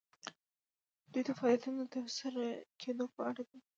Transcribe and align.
دوی 1.11 1.23
د 1.27 1.29
فعالیتونو 1.37 1.79
د 1.83 1.87
ترسره 1.95 2.43
کیدو 2.81 3.05
په 3.13 3.21
اړه 3.29 3.41
دي. 3.49 3.59